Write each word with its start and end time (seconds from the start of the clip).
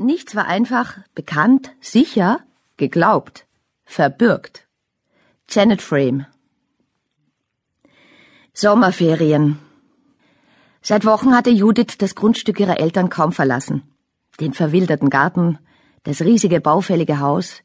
Nichts 0.00 0.34
war 0.34 0.46
einfach 0.46 0.96
bekannt, 1.14 1.72
sicher, 1.82 2.40
geglaubt, 2.78 3.46
verbürgt. 3.84 4.66
Janet 5.50 5.82
Frame. 5.82 6.26
Sommerferien. 8.54 9.58
Seit 10.80 11.04
Wochen 11.04 11.34
hatte 11.36 11.50
Judith 11.50 11.98
das 11.98 12.14
Grundstück 12.14 12.58
ihrer 12.60 12.80
Eltern 12.80 13.10
kaum 13.10 13.32
verlassen. 13.32 13.82
Den 14.40 14.54
verwilderten 14.54 15.10
Garten, 15.10 15.58
das 16.04 16.22
riesige 16.22 16.62
baufällige 16.62 17.20
Haus, 17.20 17.62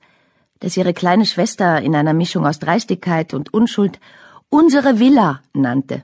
das 0.59 0.75
ihre 0.75 0.93
kleine 0.93 1.25
Schwester 1.25 1.81
in 1.81 1.95
einer 1.95 2.13
Mischung 2.13 2.45
aus 2.45 2.59
Dreistigkeit 2.59 3.33
und 3.33 3.53
Unschuld 3.53 4.01
unsere 4.49 4.99
Villa 4.99 5.41
nannte. 5.53 6.03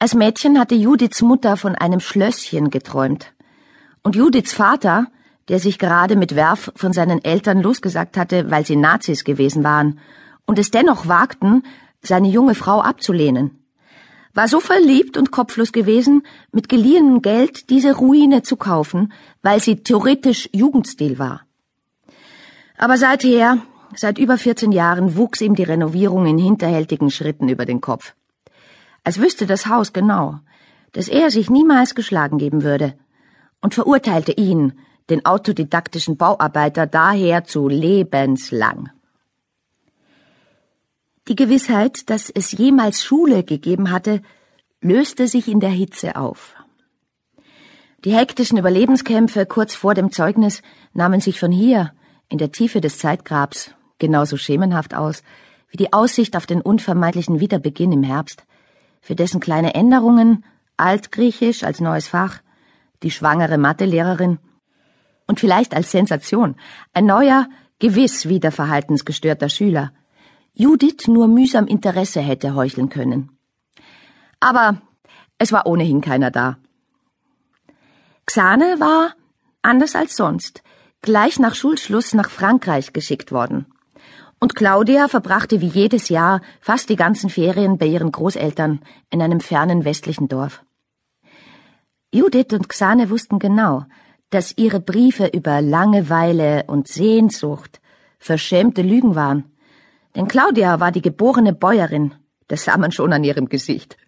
Als 0.00 0.14
Mädchen 0.14 0.58
hatte 0.58 0.74
Judiths 0.74 1.22
Mutter 1.22 1.56
von 1.56 1.76
einem 1.76 2.00
Schlösschen 2.00 2.70
geträumt. 2.70 3.32
Und 4.08 4.16
Judiths 4.16 4.54
Vater, 4.54 5.08
der 5.48 5.58
sich 5.58 5.78
gerade 5.78 6.16
mit 6.16 6.34
Werf 6.34 6.72
von 6.74 6.94
seinen 6.94 7.22
Eltern 7.22 7.60
losgesagt 7.60 8.16
hatte, 8.16 8.50
weil 8.50 8.64
sie 8.64 8.74
Nazis 8.74 9.22
gewesen 9.22 9.64
waren, 9.64 9.98
und 10.46 10.58
es 10.58 10.70
dennoch 10.70 11.08
wagten, 11.08 11.62
seine 12.00 12.28
junge 12.28 12.54
Frau 12.54 12.80
abzulehnen 12.80 13.50
war 14.32 14.48
so 14.48 14.60
verliebt 14.60 15.18
und 15.18 15.30
kopflos 15.30 15.72
gewesen, 15.72 16.22
mit 16.52 16.70
geliehenem 16.70 17.20
Geld 17.20 17.68
diese 17.68 17.94
Ruine 17.94 18.42
zu 18.42 18.56
kaufen, 18.56 19.12
weil 19.42 19.60
sie 19.60 19.76
theoretisch 19.82 20.48
Jugendstil 20.54 21.18
war. 21.18 21.42
Aber 22.78 22.96
seither, 22.96 23.58
seit 23.94 24.16
über 24.16 24.38
14 24.38 24.72
Jahren, 24.72 25.18
wuchs 25.18 25.42
ihm 25.42 25.54
die 25.54 25.64
Renovierung 25.64 26.24
in 26.24 26.38
hinterhältigen 26.38 27.10
Schritten 27.10 27.50
über 27.50 27.66
den 27.66 27.82
Kopf. 27.82 28.14
Als 29.04 29.20
wüsste 29.20 29.44
das 29.44 29.66
Haus 29.66 29.92
genau, 29.92 30.38
dass 30.92 31.08
er 31.08 31.30
sich 31.30 31.50
niemals 31.50 31.94
geschlagen 31.94 32.38
geben 32.38 32.62
würde, 32.62 32.94
und 33.60 33.74
verurteilte 33.74 34.32
ihn, 34.32 34.72
den 35.10 35.24
autodidaktischen 35.24 36.16
Bauarbeiter, 36.16 36.86
daher 36.86 37.44
zu 37.44 37.68
lebenslang. 37.68 38.90
Die 41.28 41.36
Gewissheit, 41.36 42.08
dass 42.10 42.30
es 42.30 42.52
jemals 42.52 43.02
Schule 43.02 43.44
gegeben 43.44 43.90
hatte, 43.90 44.22
löste 44.80 45.26
sich 45.28 45.48
in 45.48 45.60
der 45.60 45.70
Hitze 45.70 46.16
auf. 46.16 46.54
Die 48.04 48.14
hektischen 48.14 48.58
Überlebenskämpfe 48.58 49.44
kurz 49.44 49.74
vor 49.74 49.94
dem 49.94 50.12
Zeugnis 50.12 50.62
nahmen 50.92 51.20
sich 51.20 51.40
von 51.40 51.50
hier, 51.50 51.92
in 52.28 52.38
der 52.38 52.52
Tiefe 52.52 52.80
des 52.80 52.98
Zeitgrabs, 52.98 53.74
genauso 53.98 54.36
schemenhaft 54.36 54.94
aus, 54.94 55.22
wie 55.68 55.76
die 55.76 55.92
Aussicht 55.92 56.36
auf 56.36 56.46
den 56.46 56.60
unvermeidlichen 56.60 57.40
Wiederbeginn 57.40 57.92
im 57.92 58.02
Herbst, 58.02 58.44
für 59.00 59.14
dessen 59.14 59.40
kleine 59.40 59.74
Änderungen, 59.74 60.44
Altgriechisch 60.76 61.64
als 61.64 61.80
neues 61.80 62.06
Fach, 62.06 62.38
die 63.02 63.10
schwangere 63.10 63.58
Mathelehrerin 63.58 64.38
und 65.26 65.40
vielleicht 65.40 65.74
als 65.74 65.90
Sensation 65.90 66.56
ein 66.92 67.06
neuer, 67.06 67.48
gewiss 67.78 68.28
wieder 68.28 68.50
verhaltensgestörter 68.50 69.48
Schüler, 69.48 69.92
Judith 70.52 71.06
nur 71.06 71.28
mühsam 71.28 71.66
Interesse 71.66 72.20
hätte 72.20 72.54
heucheln 72.54 72.88
können. 72.88 73.30
Aber 74.40 74.82
es 75.38 75.52
war 75.52 75.66
ohnehin 75.66 76.00
keiner 76.00 76.32
da. 76.32 76.58
Xane 78.26 78.80
war, 78.80 79.14
anders 79.62 79.94
als 79.94 80.16
sonst, 80.16 80.62
gleich 81.00 81.38
nach 81.38 81.54
Schulschluss 81.54 82.12
nach 82.12 82.30
Frankreich 82.30 82.92
geschickt 82.92 83.30
worden. 83.30 83.66
Und 84.40 84.54
Claudia 84.54 85.08
verbrachte 85.08 85.60
wie 85.60 85.68
jedes 85.68 86.08
Jahr 86.08 86.40
fast 86.60 86.88
die 86.88 86.96
ganzen 86.96 87.30
Ferien 87.30 87.78
bei 87.78 87.86
ihren 87.86 88.12
Großeltern 88.12 88.80
in 89.10 89.22
einem 89.22 89.40
fernen 89.40 89.84
westlichen 89.84 90.28
Dorf. 90.28 90.64
Judith 92.10 92.54
und 92.54 92.70
Xane 92.70 93.10
wussten 93.10 93.38
genau, 93.38 93.84
dass 94.30 94.56
ihre 94.56 94.80
Briefe 94.80 95.26
über 95.26 95.60
Langeweile 95.60 96.64
und 96.66 96.88
Sehnsucht 96.88 97.82
verschämte 98.18 98.80
Lügen 98.80 99.14
waren. 99.14 99.44
Denn 100.16 100.26
Claudia 100.26 100.80
war 100.80 100.90
die 100.90 101.02
geborene 101.02 101.52
Bäuerin, 101.52 102.14
das 102.46 102.64
sah 102.64 102.78
man 102.78 102.92
schon 102.92 103.12
an 103.12 103.24
ihrem 103.24 103.50
Gesicht. 103.50 103.98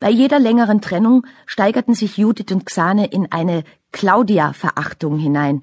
Bei 0.00 0.10
jeder 0.10 0.40
längeren 0.40 0.80
Trennung 0.80 1.24
steigerten 1.46 1.94
sich 1.94 2.16
Judith 2.16 2.52
und 2.52 2.66
Xane 2.66 3.06
in 3.06 3.30
eine 3.30 3.62
Claudia-Verachtung 3.92 5.18
hinein, 5.18 5.62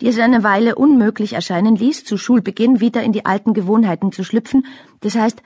die 0.00 0.08
es 0.08 0.18
eine 0.18 0.42
Weile 0.42 0.76
unmöglich 0.76 1.34
erscheinen 1.34 1.76
ließ, 1.76 2.06
zu 2.06 2.16
Schulbeginn 2.16 2.80
wieder 2.80 3.02
in 3.02 3.12
die 3.12 3.26
alten 3.26 3.52
Gewohnheiten 3.52 4.10
zu 4.10 4.24
schlüpfen, 4.24 4.64
das 5.00 5.16
heißt, 5.16 5.42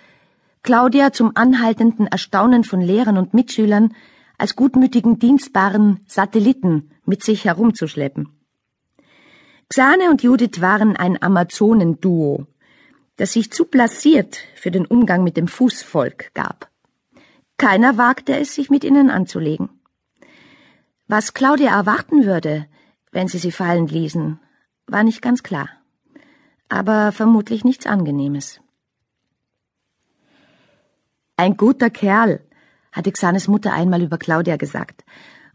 Claudia 0.63 1.13
zum 1.13 1.33
anhaltenden 1.35 2.07
Erstaunen 2.07 2.63
von 2.63 2.81
Lehrern 2.81 3.19
und 3.19 3.35
Mitschülern 3.35 3.93
als 4.39 4.57
gutmütigen, 4.57 5.19
dienstbaren 5.19 6.01
Satelliten 6.07 6.91
mit 7.05 7.23
sich 7.23 7.45
herumzuschleppen. 7.45 8.29
Xane 9.69 10.11
und 10.11 10.23
Judith 10.23 10.61
waren 10.61 10.97
ein 10.97 11.21
Amazonenduo, 11.21 12.47
das 13.17 13.33
sich 13.33 13.51
zu 13.51 13.65
blasiert 13.65 14.39
für 14.55 14.71
den 14.71 14.87
Umgang 14.87 15.25
mit 15.25 15.37
dem 15.37 15.49
Fußvolk 15.49 16.33
gab. 16.35 16.71
Keiner 17.57 17.97
wagte 17.97 18.37
es, 18.37 18.55
sich 18.55 18.71
mit 18.71 18.85
ihnen 18.85 19.11
anzulegen. 19.11 19.71
Was 21.09 21.35
Claudia 21.35 21.71
erwarten 21.71 22.25
würde, 22.25 22.67
wenn 23.13 23.29
sie 23.29 23.39
sie 23.39 23.53
fallen 23.53 23.87
ließen, 23.87 24.39
war 24.87 25.03
nicht 25.03 25.23
ganz 25.23 25.43
klar, 25.43 25.69
aber 26.69 27.13
vermutlich 27.13 27.65
nichts 27.65 27.87
Angenehmes. 27.87 28.61
Ein 31.37 31.57
guter 31.57 31.91
Kerl, 31.91 32.46
hatte 32.97 33.13
Xanes 33.13 33.47
Mutter 33.47 33.73
einmal 33.73 34.03
über 34.03 34.19
Claudia 34.19 34.57
gesagt, 34.57 35.05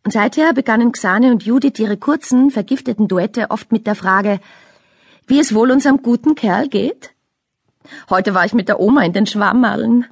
und 0.04 0.12
seither 0.12 0.54
begannen 0.54 0.92
Xane 0.92 1.32
und 1.32 1.44
Judith 1.44 1.78
ihre 1.78 1.98
kurzen, 1.98 2.50
vergifteten 2.50 3.08
Duette 3.08 3.52
oft 3.52 3.72
mit 3.72 3.86
der 3.86 3.96
Frage, 3.96 4.40
wie 5.28 5.40
es 5.40 5.54
wohl 5.54 5.72
unserem 5.72 6.02
guten 6.02 6.36
Kerl 6.36 6.70
geht? 6.70 7.12
Heute 8.10 8.34
war 8.34 8.46
ich 8.46 8.54
mit 8.54 8.68
der 8.68 8.80
Oma 8.80 9.04
in 9.04 9.14
den 9.14 9.28
Schwammerln, 9.28 10.06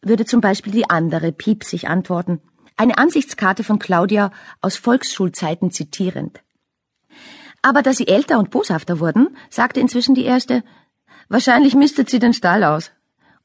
würde 0.00 0.24
zum 0.24 0.40
Beispiel 0.40 0.72
die 0.72 0.88
andere 0.88 1.32
piepsig 1.32 1.88
antworten. 1.88 2.40
Eine 2.76 2.98
Ansichtskarte 2.98 3.64
von 3.64 3.78
Claudia 3.78 4.30
aus 4.60 4.76
Volksschulzeiten 4.76 5.70
zitierend. 5.70 6.40
Aber 7.62 7.82
da 7.82 7.92
sie 7.92 8.08
älter 8.08 8.38
und 8.38 8.50
boshafter 8.50 9.00
wurden, 9.00 9.36
sagte 9.50 9.80
inzwischen 9.80 10.14
die 10.14 10.24
erste, 10.24 10.62
wahrscheinlich 11.28 11.74
mistet 11.74 12.10
sie 12.10 12.18
den 12.18 12.32
Stall 12.32 12.64
aus. 12.64 12.90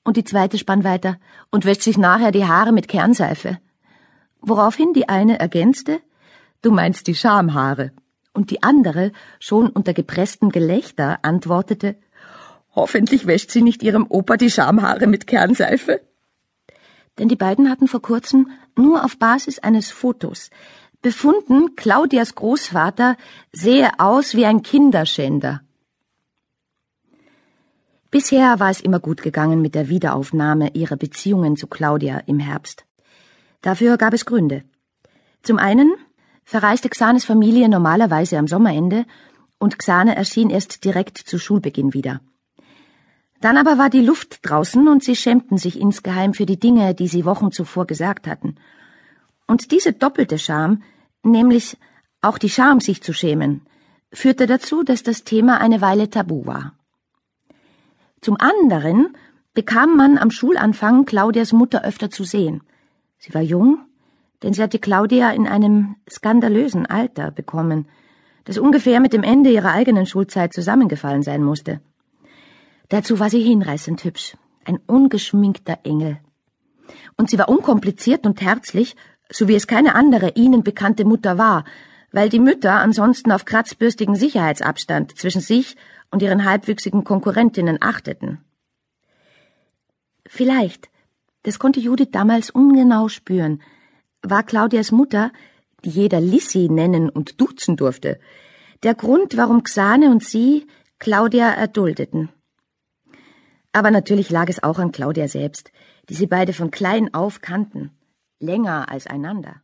Und 0.03 0.17
die 0.17 0.23
zweite 0.23 0.57
spann 0.57 0.84
weiter 0.84 1.17
und 1.51 1.66
wäscht 1.66 1.84
sich 1.84 1.97
nachher 1.97 2.31
die 2.31 2.45
Haare 2.45 2.72
mit 2.72 2.88
Kernseife. 2.88 3.59
Woraufhin 4.41 4.94
die 4.94 5.09
eine 5.09 5.39
ergänzte, 5.39 6.00
du 6.62 6.72
meinst 6.72 7.07
die 7.07 7.16
Schamhaare. 7.16 7.91
Und 8.34 8.50
die 8.50 8.63
andere, 8.63 9.11
schon 9.40 9.69
unter 9.69 9.94
gepresstem 9.94 10.50
Gelächter, 10.50 11.19
antwortete, 11.22 11.97
Hoffentlich 12.73 13.28
wäscht 13.28 13.51
sie 13.51 13.61
nicht 13.61 13.84
ihrem 13.84 14.06
Opa 14.07 14.38
die 14.38 14.50
Schamhaare 14.50 15.06
mit 15.06 15.28
Kernseife. 15.28 16.01
Denn 17.19 17.28
die 17.28 17.35
beiden 17.35 17.69
hatten 17.69 17.90
vor 17.90 18.01
kurzem 18.01 18.50
nur 18.78 19.03
auf 19.03 19.17
Basis 19.17 19.59
eines 19.59 19.91
Fotos 19.91 20.50
befunden, 21.01 21.75
Claudias 21.75 22.35
Großvater 22.35 23.17
sehe 23.51 23.90
aus 24.00 24.35
wie 24.35 24.45
ein 24.45 24.61
Kinderschänder. 24.61 25.61
Bisher 28.11 28.59
war 28.59 28.69
es 28.69 28.81
immer 28.81 28.99
gut 28.99 29.22
gegangen 29.22 29.61
mit 29.61 29.73
der 29.73 29.88
Wiederaufnahme 29.88 30.72
ihrer 30.73 30.97
Beziehungen 30.97 31.55
zu 31.55 31.67
Claudia 31.67 32.17
im 32.25 32.39
Herbst. 32.39 32.85
Dafür 33.61 33.95
gab 33.95 34.13
es 34.13 34.25
Gründe. 34.25 34.66
Zum 35.44 35.57
einen 35.57 35.94
verreiste 36.44 36.89
Xanes 36.89 37.23
Familie 37.23 37.69
normalerweise 37.69 38.38
am 38.38 38.49
Sommerende 38.49 39.05
und 39.59 39.79
Xane 39.79 40.13
erschien 40.17 40.49
erst 40.49 40.83
direkt 40.83 41.19
zu 41.19 41.39
Schulbeginn 41.39 41.94
wieder. 41.94 42.19
Dann 43.39 43.55
aber 43.55 43.77
war 43.77 43.89
die 43.89 44.01
Luft 44.01 44.39
draußen 44.41 44.89
und 44.89 45.05
sie 45.05 45.16
schämten 45.16 45.57
sich 45.57 45.79
insgeheim 45.79 46.33
für 46.33 46.45
die 46.45 46.59
Dinge, 46.59 46.93
die 46.93 47.07
sie 47.07 47.23
Wochen 47.23 47.53
zuvor 47.53 47.88
gesagt 47.88 48.28
hatten. 48.28 48.55
Und 49.47 49.72
diese 49.72 49.93
doppelte 49.93 50.38
Scham, 50.38 50.83
nämlich 51.23 51.78
auch 52.22 52.38
die 52.38 52.49
Scham, 52.49 52.81
sich 52.81 53.01
zu 53.01 53.13
schämen, 53.13 53.61
führte 54.11 54.47
dazu, 54.47 54.84
dass 54.84 55.02
das 55.02 55.23
Thema 55.23 55.61
eine 55.61 55.79
Weile 55.79 56.09
tabu 56.09 56.46
war. 56.46 56.73
Zum 58.22 58.38
anderen 58.40 59.18
bekam 59.56 59.97
man 59.97 60.20
am 60.20 60.29
Schulanfang 60.29 61.06
Claudias 61.06 61.53
Mutter 61.53 61.84
öfter 61.84 62.12
zu 62.12 62.23
sehen. 62.23 62.62
Sie 63.18 63.34
war 63.34 63.41
jung, 63.41 63.79
denn 64.44 64.53
sie 64.53 64.62
hatte 64.62 64.78
Claudia 64.78 65.32
in 65.32 65.47
einem 65.47 65.96
skandalösen 66.08 66.85
Alter 66.85 67.32
bekommen, 67.32 67.88
das 68.46 68.59
ungefähr 68.59 69.00
mit 69.00 69.14
dem 69.14 69.23
Ende 69.23 69.52
ihrer 69.52 69.72
eigenen 69.72 70.06
Schulzeit 70.06 70.53
zusammengefallen 70.53 71.23
sein 71.23 71.44
musste. 71.44 71.82
Dazu 72.90 73.20
war 73.20 73.32
sie 73.32 73.41
hinreißend 73.41 74.03
hübsch, 74.03 74.38
ein 74.66 74.78
ungeschminkter 74.85 75.79
Engel. 75.84 76.20
Und 77.18 77.32
sie 77.32 77.40
war 77.40 77.50
unkompliziert 77.50 78.28
und 78.28 78.41
herzlich, 78.41 78.96
so 79.32 79.47
wie 79.47 79.56
es 79.56 79.66
keine 79.66 79.96
andere 79.96 80.34
ihnen 80.35 80.64
bekannte 80.64 81.06
Mutter 81.06 81.40
war, 81.40 81.64
weil 82.11 82.29
die 82.29 82.40
Mütter 82.40 82.73
ansonsten 82.73 83.31
auf 83.31 83.46
kratzbürstigen 83.46 84.16
Sicherheitsabstand 84.16 85.17
zwischen 85.17 85.41
sich 85.41 85.75
und 86.09 86.22
ihren 86.22 86.46
halbwüchsigen 86.46 87.03
Konkurrentinnen 87.03 87.78
achteten. 87.81 88.40
Vielleicht, 90.25 90.90
das 91.43 91.59
konnte 91.59 91.79
Judith 91.79 92.09
damals 92.11 92.49
ungenau 92.49 93.08
spüren, 93.08 93.61
war 94.22 94.43
Claudias 94.43 94.91
Mutter 94.91 95.31
die 95.84 95.90
jeder 95.90 96.22
Lissi 96.22 96.69
nennen 96.69 97.09
und 97.09 97.40
duzen 97.41 97.75
durfte, 97.75 98.19
der 98.84 98.96
Grund, 98.96 99.37
warum 99.37 99.63
Xane 99.63 100.09
und 100.09 100.23
sie 100.23 100.67
Claudia 100.99 101.52
erduldeten. 101.52 102.29
Aber 103.72 103.91
natürlich 103.91 104.29
lag 104.29 104.49
es 104.49 104.61
auch 104.63 104.79
an 104.79 104.91
Claudia 104.91 105.28
selbst, 105.28 105.72
die 106.09 106.13
sie 106.13 106.28
beide 106.28 106.53
von 106.53 106.72
klein 106.72 107.13
auf 107.13 107.41
kannten, 107.41 107.91
länger 108.40 108.90
als 108.90 109.08
einander. 109.08 109.61